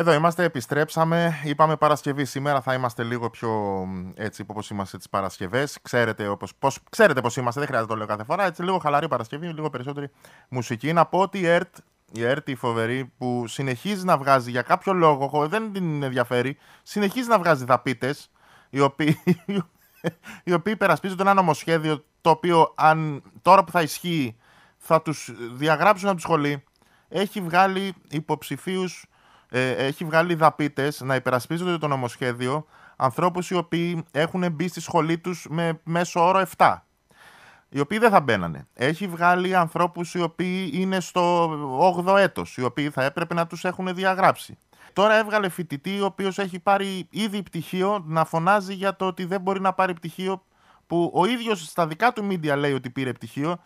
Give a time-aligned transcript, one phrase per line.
[0.00, 1.40] Εδώ είμαστε, επιστρέψαμε.
[1.44, 3.50] Είπαμε Παρασκευή σήμερα, θα είμαστε λίγο πιο
[4.14, 5.78] έτσι όπως είμαστε τις Παρασκευές.
[5.82, 8.46] Ξέρετε, όπως, πώς, ξέρετε πώς είμαστε, δεν χρειάζεται να το λέω κάθε φορά.
[8.46, 10.10] Έτσι λίγο χαλαρή Παρασκευή, λίγο περισσότερη
[10.48, 10.92] μουσική.
[10.92, 11.76] Να πω ότι η ΕΡΤ,
[12.12, 17.28] η ΕΡΤ η φοβερή που συνεχίζει να βγάζει για κάποιο λόγο, δεν την ενδιαφέρει, συνεχίζει
[17.28, 18.30] να βγάζει δαπίτες,
[18.70, 19.22] οι οποίοι,
[20.44, 24.36] οι οποίοι υπερασπίζονται ένα νομοσχέδιο το οποίο αν, τώρα που θα ισχύει
[24.76, 26.64] θα τους διαγράψουν από τη σχολή.
[27.08, 29.04] Έχει βγάλει υποψηφίους
[29.50, 35.18] ε, έχει βγάλει δαπίτες να υπερασπίζονται το νομοσχέδιο ανθρώπους οι οποίοι έχουν μπει στη σχολή
[35.18, 36.76] τους με μέσο όρο 7.
[37.68, 38.66] Οι οποίοι δεν θα μπαίνανε.
[38.74, 41.50] Έχει βγάλει ανθρώπους οι οποίοι είναι στο
[42.06, 44.58] 8ο έτος, οι οποίοι θα έπρεπε να τους έχουν διαγράψει.
[44.92, 49.40] Τώρα έβγαλε φοιτητή, ο οποίος έχει πάρει ήδη πτυχίο, να φωνάζει για το ότι δεν
[49.40, 50.42] μπορεί να πάρει πτυχίο,
[50.86, 53.62] που ο ίδιος στα δικά του media λέει ότι πήρε πτυχίο.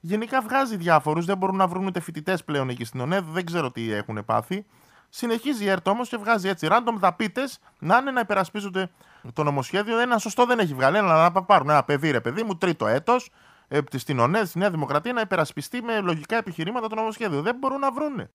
[0.00, 3.70] Γενικά βγάζει διάφορους, δεν μπορούν να βρουν ούτε φοιτητές πλέον εκεί στην ΟΝΕΔ, δεν ξέρω
[3.70, 4.66] τι έχουν πάθει.
[5.14, 8.90] Συνεχίζει η ΕΡΤ όμως και βγάζει έτσι random δαπίτες να είναι να υπερασπίζονται
[9.32, 9.98] το νομοσχέδιο.
[9.98, 10.96] Ένα σωστό δεν έχει βγάλει.
[10.96, 13.30] Ένα να πάρουν ένα παιδί, ρε παιδί μου, τρίτο έτος,
[13.68, 17.42] ε, στην ΟΝΕ, στη Νέα Δημοκρατία, να υπερασπιστεί με λογικά επιχειρήματα το νομοσχέδιο.
[17.42, 18.30] Δεν μπορούν να βρούνε.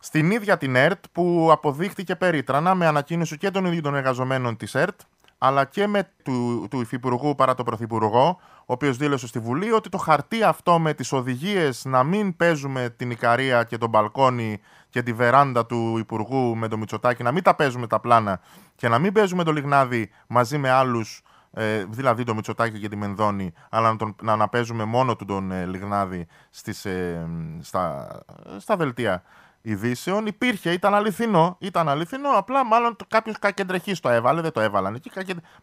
[0.00, 4.74] Στην ίδια την ΕΡΤ που αποδείχτηκε περίτρανα με ανακοίνωση και των ίδιων των εργαζομένων της
[4.74, 5.00] ΕΡΤ
[5.38, 9.88] αλλά και με του, του Υφυπουργού παρά το Πρωθυπουργό, ο οποίος δήλωσε στη Βουλή ότι
[9.88, 15.02] το χαρτί αυτό με τις οδηγίες να μην παίζουμε την Ικαρία και τον μπαλκόνι και
[15.02, 18.40] τη βεράντα του Υπουργού με το Μητσοτάκι, να μην τα παίζουμε τα πλάνα
[18.74, 22.96] και να μην παίζουμε το Λιγνάδι μαζί με άλλους, ε, δηλαδή το Μητσοτάκι και τη
[22.96, 27.28] Μενδώνη, αλλά να, τον, να αναπέζουμε μόνο του τον ε, Λιγνάδη στις, ε,
[27.60, 28.08] στα,
[28.58, 29.22] στα δελτία
[29.66, 31.56] ειδήσεων υπήρχε, ήταν αληθινό.
[31.60, 35.10] Ήταν αληθινό, απλά μάλλον κάποιος κακεντρεχής το έβαλε, δεν το έβαλαν εκεί.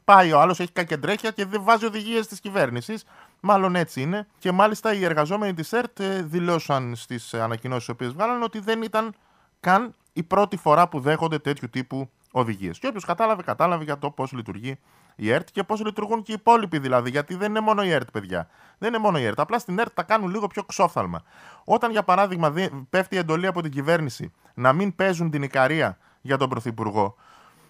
[0.03, 3.05] Πάει ο άλλος, έχει κακεντρέχεια και δεν βάζει οδηγίες της κυβέρνησης.
[3.39, 4.27] Μάλλον έτσι είναι.
[4.37, 8.81] Και μάλιστα οι εργαζόμενοι της ΕΡΤ ε, δηλώσαν στις ανακοινώσεις οι οποίες βγάλαν ότι δεν
[8.81, 9.13] ήταν
[9.59, 12.79] καν η πρώτη φορά που δέχονται τέτοιου τύπου οδηγίες.
[12.79, 14.79] Και όποιος κατάλαβε, κατάλαβε για το πώς λειτουργεί
[15.15, 17.09] η ΕΡΤ και πώς λειτουργούν και οι υπόλοιποι δηλαδή.
[17.09, 18.47] Γιατί δεν είναι μόνο η ΕΡΤ, παιδιά.
[18.77, 19.39] Δεν είναι μόνο η ΕΡΤ.
[19.39, 21.23] Απλά στην ΕΡΤ τα κάνουν λίγο πιο ξόφθαλμα.
[21.63, 22.53] Όταν, για παράδειγμα,
[22.89, 27.15] πέφτει η εντολή από την κυβέρνηση να μην παίζουν την Ικαρία για τον Πρωθυπουργό,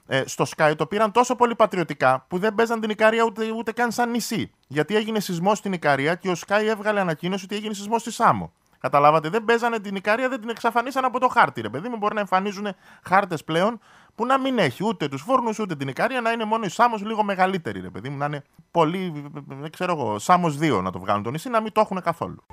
[0.08, 3.72] ε, στο Sky το πήραν τόσο πολύ πατριωτικά που δεν παίζαν την Ικαρία ούτε, ούτε
[3.72, 4.52] καν σαν νησί.
[4.68, 8.52] Γιατί έγινε σεισμός στην Ικαρία και ο Sky έβγαλε ανακοίνωση ότι έγινε σεισμός στη Σάμο.
[8.84, 11.62] Καταλάβατε, δεν παίζανε την Ικαρία, δεν την εξαφανίσαν από το χάρτη.
[11.62, 12.68] Ρε παιδί μου, μπορεί να εμφανίζουν
[13.04, 13.80] χάρτες πλέον
[14.16, 17.02] που να μην έχει ούτε τους φούρνους ούτε την Ικαρία, να είναι μόνο η Σάμος
[17.02, 17.82] λίγο μεγαλύτερη.
[17.82, 21.32] Ρε παιδί μου, να είναι πολύ, δεν ξέρω εγώ, Σάμος 2 να το βγάλουν το
[21.32, 22.46] νησί, να μην το έχουν καθόλου.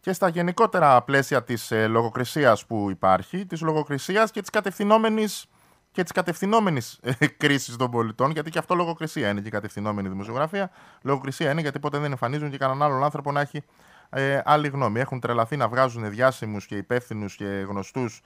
[0.00, 5.46] και στα γενικότερα πλαίσια της ε, λογοκρισίας που υπάρχει, της λογοκρισίας και της κατευθυνόμενης
[5.92, 10.08] και της κατευθυνόμενης ε, κρίσης των πολιτών, γιατί και αυτό λογοκρισία είναι και η κατευθυνόμενη
[10.08, 10.70] δημοσιογραφία.
[11.02, 13.62] Λογοκρισία είναι γιατί ποτέ δεν εμφανίζουν και κανέναν άλλον άνθρωπο να έχει
[14.10, 15.00] ε, άλλη γνώμη.
[15.00, 18.22] Έχουν τρελαθεί να βγάζουν διάσημους και υπεύθυνους και γνωστούς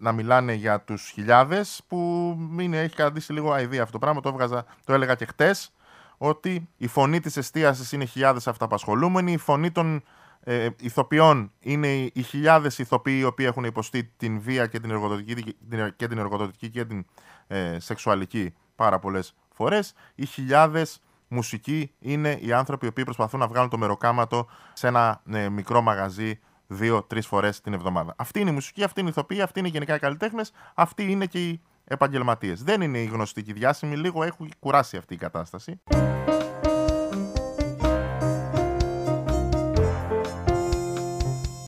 [0.00, 1.98] να μιλάνε για τους χιλιάδες, που
[2.58, 4.20] είναι, έχει καταντήσει λίγο αηδία αυτό το πράγμα.
[4.20, 5.72] Το, έβγαζα, το έλεγα και χτες,
[6.18, 10.02] ότι η φωνή της εστίασης είναι χιλιάδες αυταπασχολούμενοι, η φωνή των
[10.44, 15.54] ε, ηθοποιών είναι οι χιλιάδες ηθοποιοί οι οποίοι έχουν υποστεί την βία και την εργοδοτική
[15.96, 17.06] και την, εργοδοτική και την
[17.46, 19.94] ε, σεξουαλική πάρα πολλές φορές.
[20.14, 25.22] Οι χιλιάδες μουσικοί είναι οι άνθρωποι οι οποίοι προσπαθούν να βγάλουν το μεροκάματο σε ένα
[25.32, 28.14] ε, μικρό μαγαζί δύο-τρει φορές την εβδομάδα.
[28.16, 31.26] Αυτή είναι η μουσική, αυτή είναι η ηθοποιοί, αυτή είναι γενικά οι καλλιτέχνες, αυτοί είναι
[31.26, 32.62] και οι επαγγελματίες.
[32.62, 35.80] Δεν είναι οι γνωστοί και οι διάσημοι, λίγο έχουν κουράσει αυτή η κατάσταση.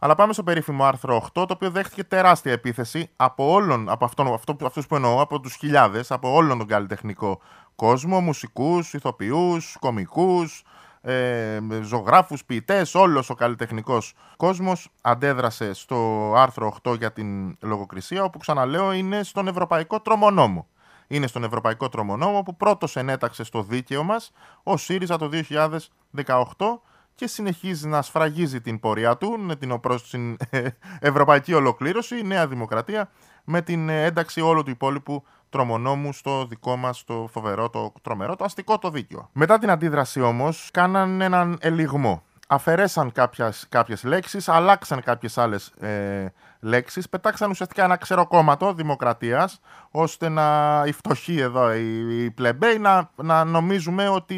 [0.00, 4.32] Αλλά πάμε στο περίφημο άρθρο 8, το οποίο δέχτηκε τεράστια επίθεση από όλων, από αυτόν,
[4.32, 7.40] αυτό, αυτούς που εννοώ, από τους χιλιάδες, από όλον τον καλλιτεχνικό
[7.76, 10.64] κόσμο, μουσικούς, ηθοποιούς, κομικούς,
[11.00, 18.38] ε, ζωγράφους, ποιητές, όλος ο καλλιτεχνικός κόσμος αντέδρασε στο άρθρο 8 για την λογοκρισία, όπου
[18.38, 20.66] ξαναλέω είναι στον Ευρωπαϊκό Τρομονόμο.
[21.06, 24.32] Είναι στον Ευρωπαϊκό Τρομονόμο που πρώτος ενέταξε στο δίκαιο μας
[24.62, 26.80] ο ΣΥΡΙΖΑ το 2018
[27.16, 29.80] και συνεχίζει να σφραγίζει την πορεία του με την
[30.10, 30.36] την
[31.10, 33.10] ευρωπαϊκή ολοκλήρωση, η Νέα Δημοκρατία,
[33.44, 38.44] με την ένταξη όλου του υπόλοιπου τρομονόμου στο δικό μας το φοβερό, το τρομερό, το
[38.44, 39.28] αστικό το δίκαιο.
[39.32, 42.22] Μετά την αντίδραση όμως κάναν έναν ελιγμό.
[42.46, 49.60] Αφαιρέσαν κάποιες, κάποιες λέξεις, αλλάξαν κάποιες άλλες ε, λέξεις, πετάξαν ουσιαστικά ένα ξεροκόμματο δημοκρατίας,
[49.90, 54.36] ώστε να οι φτωχοί εδώ, οι, πλεμπέοι, να, να νομίζουμε ότι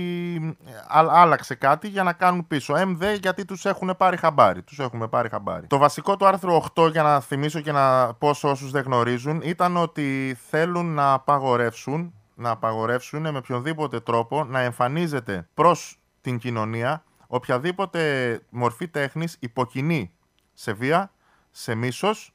[0.67, 2.77] ε, άλλαξε κάτι για να κάνουν πίσω.
[2.77, 4.63] ΕΜΔ γιατί τους έχουν πάρει χαμπάρι.
[4.63, 5.67] Τους έχουμε πάρει χαμπάρι.
[5.67, 9.41] Το βασικό του άρθρο 8, για να θυμίσω και να πω σε όσους δεν γνωρίζουν,
[9.45, 17.03] ήταν ότι θέλουν να απαγορεύσουν να απαγορεύσουν με οποιονδήποτε τρόπο να εμφανίζεται προς την κοινωνία
[17.29, 20.13] οποιαδήποτε μορφή τέχνης υποκινεί
[20.55, 21.13] σε βία,
[21.51, 22.35] σε μίσος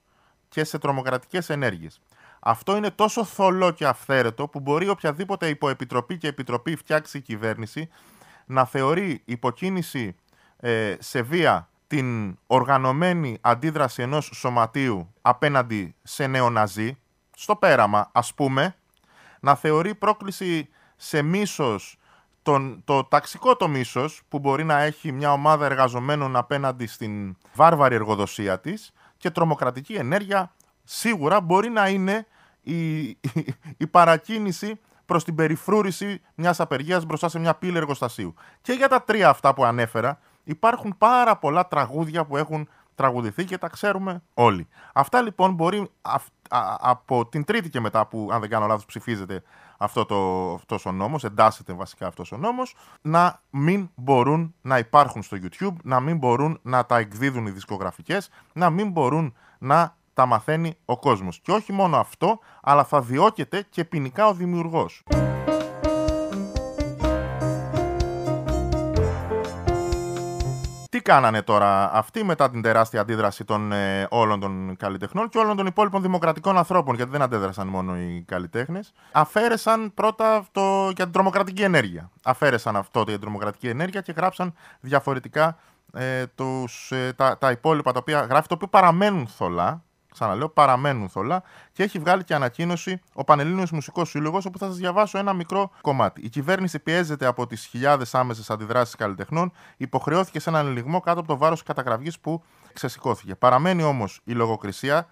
[0.50, 2.02] και σε τρομοκρατικές ενέργειες.
[2.40, 7.90] Αυτό είναι τόσο θολό και αυθαίρετο που μπορεί οποιαδήποτε υποεπιτροπή και επιτροπή φτιάξει η κυβέρνηση
[8.46, 10.16] να θεωρεί υποκίνηση
[10.58, 16.98] ε, σε βία την οργανωμένη αντίδραση ενός σωματείου απέναντι σε νεοναζί,
[17.36, 18.76] στο πέραμα ας πούμε,
[19.40, 21.98] να θεωρεί πρόκληση σε μίσος
[22.44, 27.96] τον, το ταξικό το μίσος που μπορεί να έχει μια ομάδα εργαζομένων απέναντι στην βάρβαρη
[27.96, 30.54] εργοδοσία της και τρομοκρατική ενέργεια
[30.84, 32.28] σίγουρα μπορεί να είναι
[32.62, 33.00] η,
[33.78, 38.34] η, παρακίνηση προς την περιφρούρηση μιας απεργίας μπροστά σε μια πύλη εργοστασίου.
[38.62, 43.58] Και για τα τρία αυτά που ανέφερα υπάρχουν πάρα πολλά τραγούδια που έχουν τραγουδηθεί και
[43.58, 44.68] τα ξέρουμε όλοι.
[44.94, 45.90] Αυτά λοιπόν μπορεί
[46.80, 49.44] από την τρίτη και μετά που αν δεν κάνω λάθος ψηφίζεται
[49.78, 55.24] αυτό το, αυτός ο νόμος, εντάσσεται βασικά αυτός ο νόμος, να μην μπορούν να υπάρχουν
[55.24, 60.26] στο YouTube, να μην μπορούν να τα εκδίδουν οι δισκογραφικές, να μην μπορούν να τα
[60.26, 61.40] μαθαίνει ο κόσμος.
[61.40, 65.04] Και όχι μόνο αυτό, αλλά θα διώκεται και ποινικά ο δημιουργός.
[71.04, 75.66] Κάνανε τώρα αυτοί μετά την τεράστια αντίδραση των ε, όλων των καλλιτεχνών και όλων των
[75.66, 78.94] υπόλοιπων δημοκρατικών ανθρώπων, γιατί δεν αντέδρασαν μόνο οι καλλιτέχνες.
[79.12, 82.12] Αφαίρεσαν πρώτα το, για την τρομοκρατική ενέργεια.
[82.24, 85.58] Αφαίρεσαν αυτό για την τρομοκρατική ενέργεια και γράψαν διαφορετικά
[85.94, 89.84] ε, τους, ε, τα, τα υπόλοιπα τα οποία γράφει, το οποίο παραμένουν θολά,
[90.14, 94.76] ξαναλέω, παραμένουν θολά και έχει βγάλει και ανακοίνωση ο Πανελλήνιος Μουσικός Σύλλογος, όπου θα σας
[94.76, 96.22] διαβάσω ένα μικρό κομμάτι.
[96.22, 101.28] Η κυβέρνηση πιέζεται από τις χιλιάδες άμεσες αντιδράσεις καλλιτεχνών, υποχρεώθηκε σε έναν ελιγμό κάτω από
[101.28, 102.44] το βάρος καταγραφής που
[102.74, 103.36] ξεσηκώθηκε.
[103.36, 105.08] Παραμένει όμως η λογοκρισία,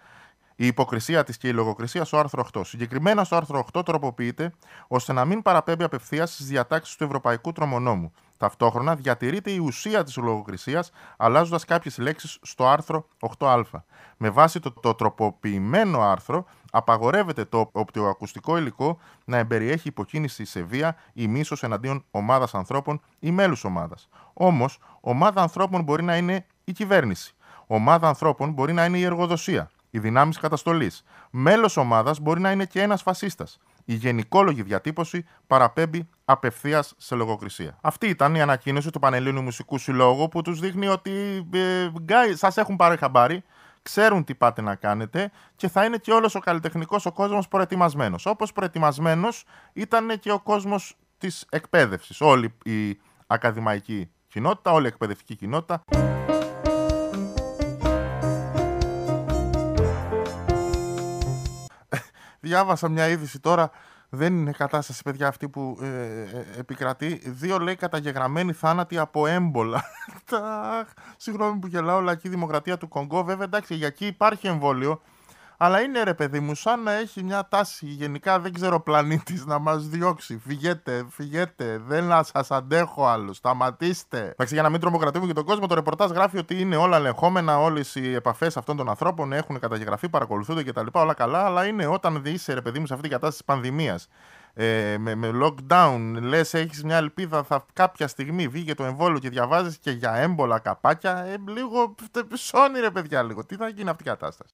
[0.56, 2.62] η υποκρισία της και η λογοκρισία στο άρθρο 8.
[2.66, 4.54] Συγκεκριμένα στο άρθρο 8 τροποποιείται
[4.88, 8.14] ώστε να μην παραπέμπει απευθείας στις διατάξεις του Ευρωπαϊκού Τρομονόμου.
[8.42, 13.08] Ταυτόχρονα διατηρείται η ουσία της λογοκρισίας, αλλάζοντας κάποιες λέξεις στο άρθρο
[13.40, 13.64] 8α.
[14.18, 20.96] Με βάση το, το τροποποιημένο άρθρο, απαγορεύεται το οπτικοακουστικό υλικό να εμπεριέχει υποκίνηση σε βία
[21.14, 24.08] ή μίσος εναντίον ομάδας ανθρώπων ή μέλους ομάδας.
[24.34, 27.36] Όμως, ομάδα ανθρώπων μπορεί να είναι η κυβέρνηση.
[27.68, 31.04] Ομάδα ανθρώπων μπορεί να είναι η εργοδοσία, οι δυνάμεις καταστολής.
[31.30, 37.78] Μέλος ομάδας μπορεί να είναι και ένας φασίστας η γενικόλογη διατύπωση παραπέμπει απευθείας σε λογοκρισία.
[37.82, 42.76] Αυτή ήταν η ανακοίνωση του Πανελλήνιου Μουσικού Συλλόγου που τους δείχνει ότι ε, σας έχουν
[42.76, 43.44] πάρει χαμπάρι,
[43.82, 48.26] ξέρουν τι πάτε να κάνετε και θα είναι και όλος ο καλλιτεχνικός ο κόσμος προετοιμασμένος.
[48.26, 49.44] Όπως προετοιμασμένος
[49.74, 52.22] ήταν και ο κόσμος της εκπαίδευσης.
[52.22, 55.84] Όλη η ακαδημαϊκή κοινότητα, όλη η εκπαιδευτική κοινότητα.
[62.40, 63.72] διάβασα μια είδηση τώρα.
[64.14, 67.22] Δεν είναι κατάσταση, παιδιά, αυτή που ε, ε, επικρατεί.
[67.26, 69.84] Δύο λέει καταγεγραμμένοι θάνατοι από έμπολα.
[71.18, 73.24] Συγγνώμη που γελάω, λαϊκή δημοκρατία του Κονγκό.
[73.24, 75.02] Βέβαια, εντάξει, για εκεί υπάρχει εμβόλιο.
[75.64, 79.60] Αλλά είναι ρε παιδί μου, σαν να έχει μια τάση γενικά, δεν ξέρω, πλανήτης να
[79.60, 80.42] μας διώξει.
[80.46, 83.34] Φυγέτε, φυγέτε, δεν σας αντέχω άλλο.
[83.34, 84.18] Σταματήστε.
[84.18, 87.60] Εντάξει, για να μην τρομοκρατούμε και τον κόσμο, το ρεπορτάζ γράφει ότι είναι όλα ελεγχόμενα,
[87.60, 90.88] όλες οι επαφές αυτών των ανθρώπων έχουν καταγεγραφεί, παρακολουθούνται κτλ.
[90.92, 94.08] Όλα καλά, αλλά είναι όταν είσαι ρε παιδί μου σε αυτή την κατάσταση της πανδημίας.
[94.54, 99.30] Ε, με, με lockdown, λες, έχεις μια ελπίδα, θα κάποια στιγμή βγει το εμβόλιο και
[99.30, 101.26] διαβάζεις και για έμπολα καπάκια.
[101.26, 101.96] Ε, λίγο
[102.34, 103.46] ψώνει ρε παιδιά, λίγο.
[103.46, 104.52] Τι θα γίνει αυτή η κατάσταση;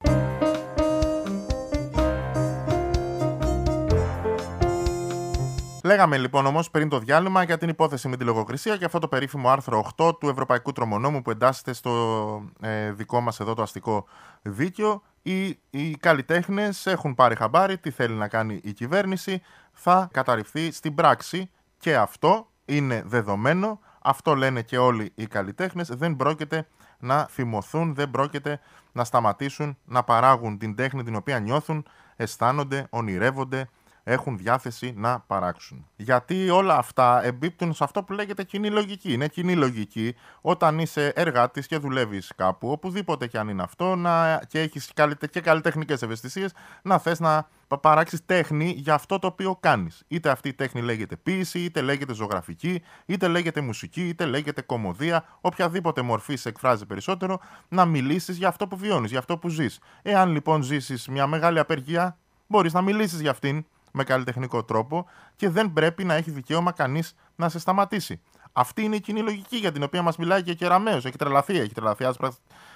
[5.88, 9.08] Λέγαμε λοιπόν όμως πριν το διάλειμμα για την υπόθεση με τη λογοκρισία και αυτό το
[9.08, 14.06] περίφημο άρθρο 8 του Ευρωπαϊκού Τρομονόμου που εντάσσεται στο ε, δικό μας εδώ το αστικό
[14.42, 15.02] δίκαιο.
[15.22, 19.42] Οι, οι καλλιτέχνες έχουν πάρει χαμπάρι τι θέλει να κάνει η κυβέρνηση.
[19.72, 23.80] Θα καταρριφθεί στην πράξη και αυτό είναι δεδομένο.
[24.02, 25.88] Αυτό λένε και όλοι οι καλλιτέχνες.
[25.88, 26.68] Δεν πρόκειται
[27.00, 28.60] να φημωθούν, δεν πρόκειται
[28.92, 33.70] να σταματήσουν να παράγουν την τέχνη την οποία νιώθουν, αισθάνονται, ονειρεύονται,
[34.10, 35.86] έχουν διάθεση να παράξουν.
[35.96, 39.14] Γιατί όλα αυτά εμπίπτουν σε αυτό που λέγεται κοινή λογική.
[39.14, 44.42] Είναι κοινή λογική όταν είσαι εργάτης και δουλεύεις κάπου, οπουδήποτε και αν είναι αυτό, να,
[44.48, 44.92] και έχεις
[45.30, 47.48] και καλλιτεχνικές ευαισθησίες, να θες να
[47.82, 50.04] παράξεις τέχνη για αυτό το οποίο κάνεις.
[50.08, 55.26] Είτε αυτή η τέχνη λέγεται ποίηση, είτε λέγεται ζωγραφική, είτε λέγεται μουσική, είτε λέγεται κομμωδία,
[55.42, 59.80] οποιαδήποτε μορφή σε εκφράζει περισσότερο, να μιλήσεις για αυτό που βιώνεις, για αυτό που ζεις.
[60.02, 65.50] Εάν λοιπόν ζήσεις μια μεγάλη απεργία, μπορείς να μιλήσεις για αυτήν με καλλιτεχνικό τρόπο και
[65.50, 68.22] δεν πρέπει να έχει δικαίωμα κανείς να σε σταματήσει.
[68.52, 70.96] Αυτή είναι η κοινή λογική για την οποία μας μιλάει και ο Κεραμαίο.
[70.96, 72.06] Έχει τρελαθεί, έχει τρελαθεί.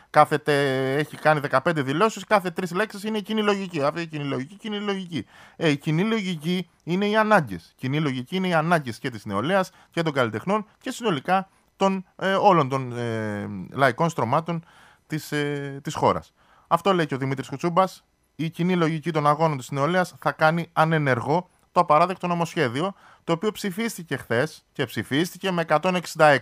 [0.09, 0.53] Κάθεται,
[0.95, 3.81] έχει κάνει 15 δηλώσεις, κάθε τρεις λέξεις είναι η κοινή λογική.
[3.81, 5.25] Αυτή η κοινή λογική, κοινή λογική.
[5.55, 7.73] Ε, η κοινή λογική είναι οι ανάγκες.
[7.75, 12.33] Κοινή λογική είναι οι ανάγκες και της νεολαίας και των καλλιτεχνών και συνολικά των, ε,
[12.33, 14.65] όλων των ε, λαϊκών στρωμάτων
[15.07, 16.33] της ε, της χώρας.
[16.67, 18.03] Αυτό λέει και ο Δημήτρης Κουτσούμπας.
[18.35, 23.51] Η κοινή λογική των αγώνων της νεολαίας θα κάνει ανενεργό το απαράδεκτο νομοσχέδιο, το οποίο
[23.51, 26.37] ψηφίστηκε χθες και ψηφίστηκε με 166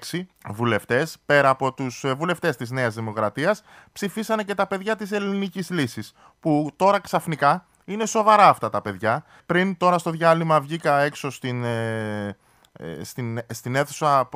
[0.50, 1.18] βουλευτές.
[1.26, 6.14] Πέρα από τους ε, βουλευτές της Νέας Δημοκρατίας, ψηφίσανε και τα παιδιά της Ελληνικής Λύσης,
[6.40, 9.24] που τώρα ξαφνικά είναι σοβαρά αυτά τα παιδιά.
[9.46, 12.38] Πριν τώρα στο διάλειμμα βγήκα έξω στην, ε,
[12.72, 14.30] ε στην, στην αίθουσα.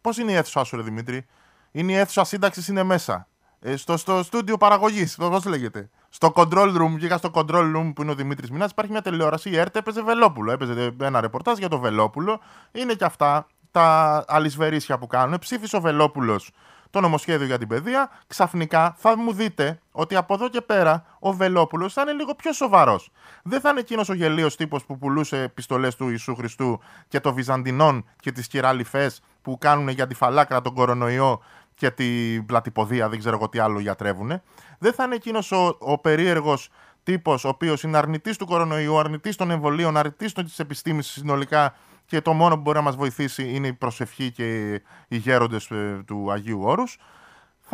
[0.00, 1.26] Πώς είναι η αίθουσα σου, ρε Δημήτρη,
[1.70, 3.26] Είναι η αίθουσα σύνταξης, είναι μέσα.
[3.60, 8.02] Ε, στο, στο στούντιο παραγωγής, πώς λέγεται; Στο control room, βγήκα στο control room που
[8.02, 9.50] είναι ο Δημήτρης Μινά, υπάρχει μια τηλεόραση.
[9.50, 10.52] Η ΕΡΤ έπαιζε Βελόπουλο.
[10.52, 12.40] Έπαιζε ένα ρεπορτάζ για το Βελόπουλο.
[12.72, 15.38] Είναι και αυτά τα αλυσβερίσια που κάνουν.
[15.38, 16.50] Ψήφισε ο Βελόπουλος
[16.90, 18.10] το νομοσχέδιο για την παιδεία.
[18.26, 22.52] Ξαφνικά θα μου δείτε ότι από εδώ και πέρα ο Βελόπουλος θα είναι λίγο πιο
[22.52, 23.10] σοβαρός.
[23.42, 27.34] Δεν θα είναι εκείνος ο γελίος τύπος που πουλούσε επιστολές του Ιησού Χριστού και των
[27.34, 29.10] Βυζαντινών και τις κυράλιφέ
[29.42, 31.42] που κάνουν για τη φαλάκρα τον κορονοϊό
[31.82, 34.42] και την πλατυποδία, δεν ξέρω εγώ τι άλλο γιατρεύουν.
[34.78, 36.68] Δεν θα είναι εκείνος ο, ο περίεργος
[37.02, 41.74] τύπος, ο οποίος είναι αρνητής του κορονοϊού, αρνητής των εμβολίων, αρνητής της επιστήμη συνολικά
[42.06, 44.72] και το μόνο που μπορεί να μας βοηθήσει είναι η προσευχή και
[45.08, 46.98] οι γέροντες ε, του Αγίου Όρους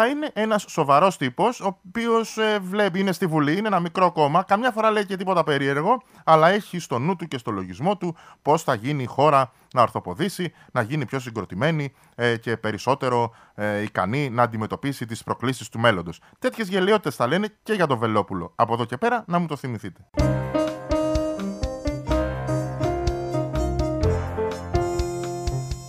[0.00, 4.12] θα είναι ένας σοβαρός τύπος, ο οποίος ε, βλέπει, είναι στη Βουλή, είναι ένα μικρό
[4.12, 7.97] κόμμα, καμιά φορά λέει και τίποτα περίεργο, αλλά έχει στο νου του και στο λογισμό
[7.97, 13.35] του πώς θα γίνει η χώρα να ορθοποδήσει, να γίνει πιο συγκροτημένη ε, και περισσότερο
[13.55, 16.21] ε, ικανή να αντιμετωπίσει τις προκλήσεις του μέλλοντος.
[16.38, 18.52] Τέτοιες γελιότητες θα λένε και για τον Βελόπουλο.
[18.55, 20.09] Από εδώ και πέρα να μου το θυμηθείτε.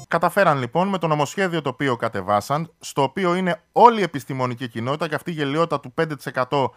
[0.10, 5.08] Καταφέραν λοιπόν με το νομοσχέδιο το οποίο κατεβάσαν, στο οποίο είναι όλη η επιστημονική κοινότητα
[5.08, 5.94] και αυτή η γελιότητα του
[6.48, 6.68] 5%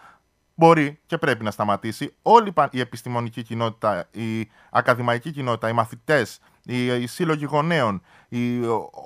[0.54, 2.14] μπορεί και πρέπει να σταματήσει.
[2.22, 8.60] Όλη η επιστημονική κοινότητα, η ακαδημαϊκή κοινότητα, οι μαθητές, οι, οι σύλλογοι γονέων, οι,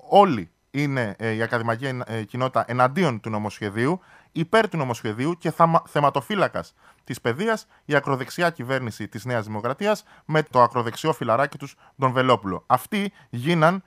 [0.08, 4.00] όλοι είναι ε, η ακαδημαϊκή ε, κοινότητα εναντίον του νομοσχεδίου,
[4.32, 5.52] υπέρ του νομοσχεδίου και
[5.88, 12.12] θεματοφύλακας της παιδείας η ακροδεξιά κυβέρνηση της Νέας Δημοκρατίας με το ακροδεξιό φιλαράκι τους, τον
[12.12, 12.62] Βελόπουλο.
[12.66, 13.82] Αυτοί γίναν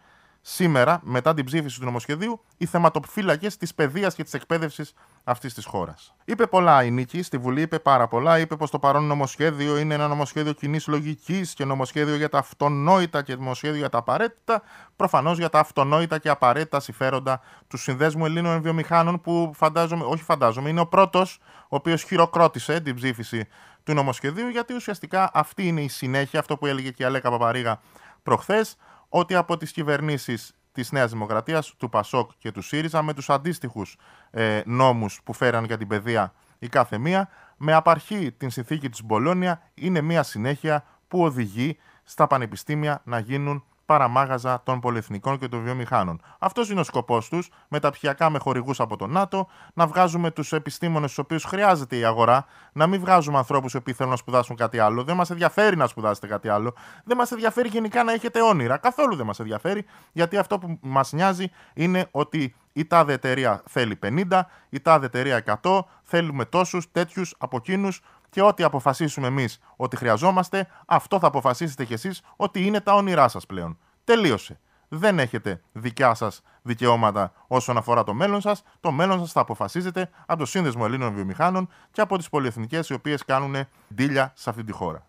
[0.52, 5.66] σήμερα, μετά την ψήφιση του νομοσχεδίου, οι θεματοφύλακες της παιδείας και της εκπαίδευσης αυτής της
[5.66, 6.16] χώρας.
[6.26, 8.40] Είπε πολλά η Νίκη, στη Βουλή είπε πάρα πολλά.
[8.40, 13.22] Είπε πως το παρόν νομοσχέδιο είναι ένα νομοσχέδιο κοινής λογικής και νομοσχέδιο για τα αυτονόητα
[13.22, 14.62] και νομοσχέδιο για τα απαραίτητα.
[14.96, 20.70] Προφανώς για τα αυτονόητα και απαραίτητα συμφέροντα του Συνδέσμου Ελλήνων Βιομηχάνων, που φαντάζομαι, όχι φαντάζομαι,
[20.70, 23.48] είναι ο πρώτος ο οποίος χειροκρότησε την ψήφιση
[23.84, 27.80] του νομοσχεδίου, γιατί ουσιαστικά αυτή είναι η συνέχεια, αυτό που έλεγε και η Αλέκα Παπαρίγα
[28.24, 28.78] προχθές,
[29.10, 33.98] ότι από τις κυβερνήσεις της Νέας Δημοκρατίας, του Πασόκ και του ΣΥΡΙΖΑ με τους αντίστοιχους
[34.32, 39.04] ε, νόμους που φέραν για την παιδεία η κάθε μία, με απαρχή την συνθήκη της
[39.04, 45.64] Μπολόνια είναι μια συνέχεια που οδηγεί στα πανεπιστήμια να γίνουν παραμάγαζα των πολυεθνικών και των
[45.64, 46.22] βιομηχάνων.
[46.40, 51.14] Αυτός είναι ο σκοπός τους, μεταπτυχιακά με χορηγούς από το ΝΑΤΟ, να βγάζουμε τους επιστήμονες
[51.14, 54.80] του οποίους χρειάζεται η αγορά, να μην βγάζουμε ανθρώπους οι οποίοι θέλουν να σπουδάσουν κάτι
[54.80, 55.04] άλλο.
[55.04, 56.74] Δεν μας ενδιαφέρει να σπουδάσετε κάτι άλλο.
[57.04, 58.78] Δεν μας ενδιαφέρει γενικά να έχετε όνειρα.
[58.78, 64.00] Καθόλου δεν μας ενδιαφέρει, γιατί αυτό που μας νοιάζει είναι ότι η τάδε εταιρεία θέλει
[64.04, 69.96] 50, η τάδε εταιρεία 100, θέλουμε τόσους τέτοιους από εκείνους και ό,τι αποφασίσουμε εμείς ότι
[69.96, 73.78] χρειαζόμαστε, αυτό θα αποφασίσετε κι εσείς ότι είναι τα όνειρά σας πλέον.
[74.04, 74.60] Τελείωσε.
[74.88, 78.64] Δεν έχετε δικιά σας δικαιώματα όσον αφορά το μέλλον σας.
[78.80, 82.94] Το μέλλον σας θα αποφασίζεται από το Σύνδεσμο Ελλήνων Βιομηχάνων και από τις πολυεθνικές οι
[82.94, 83.56] οποίες κάνουν
[83.94, 85.08] ντύλια σε αυτή τη χώρα.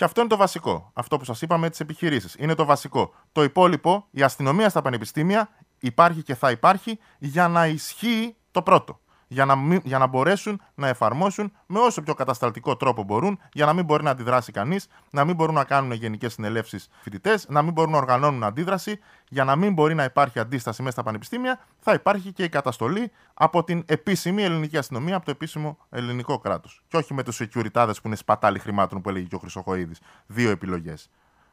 [0.00, 0.90] Και αυτό είναι το βασικό.
[0.94, 2.34] Αυτό που σας είπαμε τις επιχειρήσεις.
[2.38, 3.14] Είναι το βασικό.
[3.32, 9.00] Το υπόλοιπο, η αστυνομία στα πανεπιστήμια υπάρχει και θα υπάρχει για να ισχύει το πρώτο.
[9.32, 13.72] Για να, για να μπορέσουν να εφαρμόσουν με όσο πιο κατασταλτικό τρόπο μπορούν, για να
[13.72, 17.72] μην μπορεί να αντιδράσει κανείς, να μην μπορούν να κάνουν γενικές συνελεύσεις φοιτητές, να μην
[17.72, 21.92] μπορούν να οργανώνουν αντίδραση, για να μην μπορεί να υπάρχει αντίσταση μέσα στα πανεπιστήμια, θα
[21.92, 26.82] υπάρχει και η καταστολή από την επίσημη ελληνική αστυνομία, από το επίσημο ελληνικό κράτος.
[26.88, 30.00] Και όχι με τους securitádes που είναι σπατάλη χρημάτων που έλεγε και ο Χρυσοχοίδης.
[30.26, 31.10] Δύο επιλογές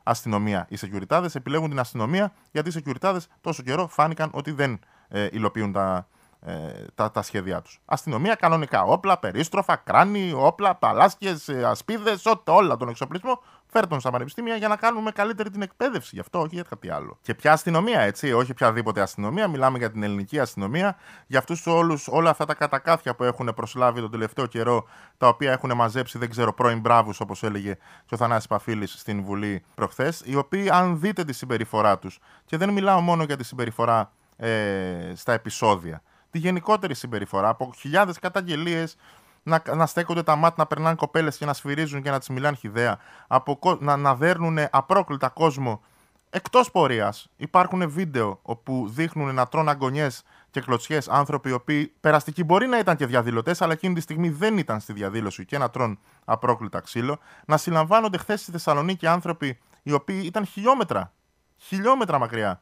[0.07, 0.65] αστυνομία.
[0.69, 5.71] Οι σεκιουριτάδες επιλέγουν την αστυνομία γιατί οι σεκιουριτάδες τόσο καιρό φάνηκαν ότι δεν ε, υλοποιούν
[5.71, 6.16] τα, ε,
[6.95, 7.79] τα, τα σχέδιά τους.
[7.85, 8.83] Αστυνομία κανονικά.
[8.83, 15.11] Όπλα, περίστροφα, κράνη, όπλα, παλάσκε, ασπίδες, όλα τον εξοπλισμό φέρτων στα πανεπιστήμια για να κάνουμε
[15.11, 16.09] καλύτερη την εκπαίδευση.
[16.13, 17.17] Γι' αυτό, όχι για κάτι άλλο.
[17.21, 19.47] Και ποια αστυνομία, έτσι, όχι οποιαδήποτε αστυνομία.
[19.47, 20.95] Μιλάμε για την ελληνική αστυνομία,
[21.27, 25.51] για αυτούς όλους, όλα αυτά τα κατακάθια που έχουν προσλάβει τον τελευταίο καιρό, τα οποία
[25.51, 30.21] έχουν μαζέψει, δεν ξέρω, πρώην μπράβους, όπως έλεγε και ο Θανάσης Παφίλης στην Βουλή προχθές,
[30.25, 35.13] οι οποίοι, αν δείτε τη συμπεριφορά τους, και δεν μιλάω μόνο για τη συμπεριφορά ε,
[35.15, 36.01] στα επεισόδια,
[36.37, 38.95] τη γενικότερη συμπεριφορά από χιλιάδες καταγγελίες
[39.43, 42.55] να, να στέκονται τα μάτια, να περνάνε κοπέλες και να σφυρίζουν και να τις μιλάνε
[42.55, 45.81] χιδέα, από, να, να δέρνουν απρόκλητα κόσμο
[46.29, 47.29] εκτός πορείας.
[47.37, 50.07] Υπάρχουν βίντεο όπου δείχνουν να τρώνε αγωνιέ
[50.51, 54.29] και κλωτσιές άνθρωποι οι οποίοι περαστικοί μπορεί να ήταν και διαδηλωτές, αλλά εκείνη τη στιγμή
[54.29, 57.19] δεν ήταν στη διαδήλωση και να τρώνε απρόκλητα ξύλο.
[57.45, 61.13] Να συλλαμβάνονται χθες στη Θεσσαλονίκη άνθρωποι οι οποίοι ήταν χιλιόμετρα,
[61.57, 62.59] χιλιόμετρα μακριά.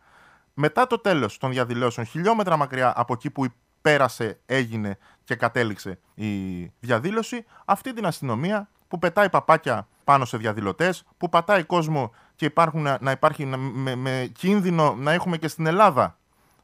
[0.54, 3.46] Μετά το τέλος των διαδηλώσεων, χιλιόμετρα μακριά από εκεί που
[3.86, 11.04] πέρασε, έγινε και κατέληξε η διαδήλωση, αυτή την αστυνομία που πετάει παπάκια πάνω σε διαδηλωτές,
[11.18, 16.18] που πατάει κόσμο και υπάρχουν, να υπάρχει με, με κίνδυνο να έχουμε και στην Ελλάδα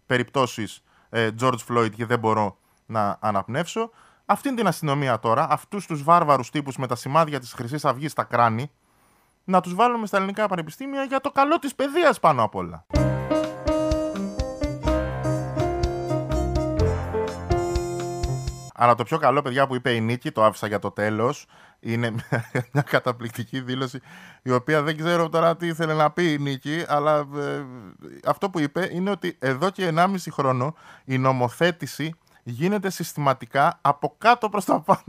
[0.05, 3.89] περιπτώσεις ε, George Floyd και δεν μπορώ να αναπνεύσω.
[4.25, 8.23] Αυτή την αστυνομία τώρα, αυτούς τους βάρβαρους τύπους με τα σημάδια της Χρυσής Αυγής στα
[8.23, 8.71] κράνη,
[9.43, 12.85] να τους βάλουμε στα ελληνικά πανεπιστήμια για το καλό της παιδείας πάνω απ' όλα.
[18.81, 21.45] Αλλά το πιο καλό, παιδιά, που είπε η Νίκη, το άφησα για το τέλος,
[21.79, 22.09] είναι
[22.73, 23.99] μια καταπληκτική δήλωση,
[24.41, 27.65] η οποία δεν ξέρω τώρα τι ήθελε να πει η Νίκη, αλλά ε,
[28.25, 34.49] αυτό που είπε είναι ότι εδώ και 1,5 χρόνο η νομοθέτηση γίνεται συστηματικά από κάτω
[34.49, 35.03] προς τα πάνω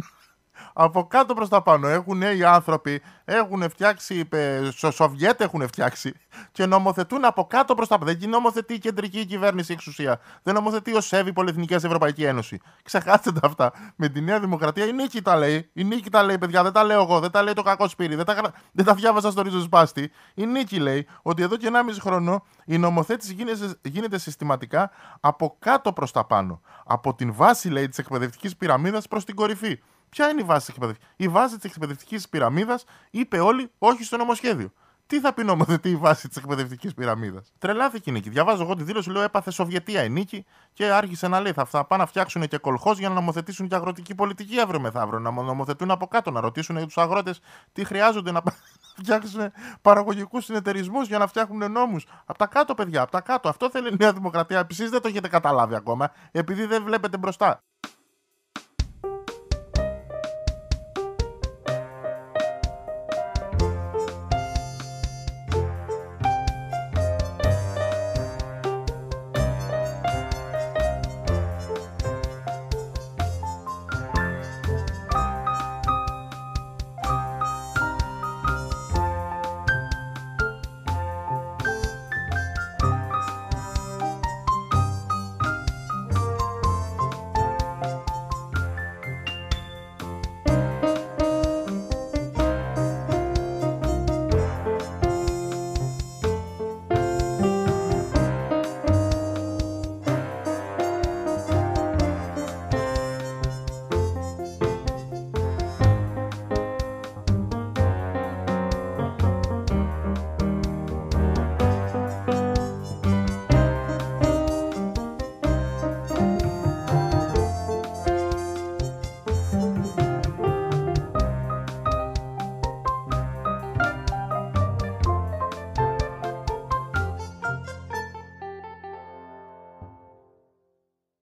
[0.72, 1.88] από κάτω προς τα πάνω.
[1.88, 4.28] Έχουν οι άνθρωποι, έχουν φτιάξει,
[4.70, 6.14] στο Σοβιέτ έχουν φτιάξει
[6.52, 8.16] και νομοθετούν από κάτω προς τα πάνω.
[8.18, 10.20] Δεν νομοθετεί η κεντρική κυβέρνηση εξουσία.
[10.42, 12.60] Δεν νομοθετεί ο ΣΕΒ η Πολυεθνική Ευρωπαϊκή Ένωση.
[12.82, 13.72] Ξεχάστε τα αυτά.
[13.96, 15.70] Με τη Νέα Δημοκρατία η Νίκη τα λέει.
[15.72, 16.62] Η Νίκη τα λέει, παιδιά.
[16.62, 17.20] Δεν τα λέω εγώ.
[17.20, 18.14] Δεν τα λέει το κακό σπίρι.
[18.14, 20.10] Δεν τα, δεν τα διάβασα στο ρίζος σπάστη.
[20.34, 24.90] Η Νίκη λέει ότι εδώ και 1,5 χρόνο η νομοθέτηση γίνεται, γίνεται συστηματικά
[25.20, 26.60] από κάτω προς τα πάνω.
[26.84, 29.80] Από την βάση, λέει, της εκπαιδευτικής πυραμίδας προς την κορυφή.
[30.14, 31.06] Ποια είναι η βάση της εκπαιδευτική.
[31.16, 34.72] Η βάση της εκπαιδευτικής πυραμίδας είπε όλοι όχι στο νομοσχέδιο.
[35.06, 38.30] Τι θα πει νομοθετή η βάση της εκπαιδευτικής πυραμίδας; Τρελάθηκε η νίκη.
[38.30, 41.84] Διαβάζω εγώ τη δήλωση, λέω έπαθε Σοβιετία η νίκη και άρχισε να λέει θα, θα
[41.84, 45.18] πάνε να φτιάξουν και κολχός για να νομοθετήσουν και αγροτική πολιτική αύριο μεθαύριο.
[45.18, 47.40] Να νομοθετούν από κάτω, να ρωτήσουν για τους αγρότες
[47.72, 48.42] τι χρειάζονται να
[49.00, 52.06] φτιάξουν παραγωγικούς συνεταιρισμούς για να φτιάχνουν νόμους.
[52.24, 53.48] Από τα κάτω, παιδιά, από τα κάτω.
[53.48, 54.58] Αυτό θέλει η Νέα Δημοκρατία.
[54.58, 57.62] Επίση δεν το έχετε καταλάβει ακόμα, επειδή δεν βλέπετε μπροστά.